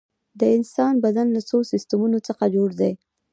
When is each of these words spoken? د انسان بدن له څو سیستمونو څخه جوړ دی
د 0.39 0.41
انسان 0.57 0.93
بدن 1.05 1.27
له 1.35 1.41
څو 1.49 1.57
سیستمونو 1.71 2.17
څخه 2.27 2.43
جوړ 2.55 2.69
دی 2.79 2.91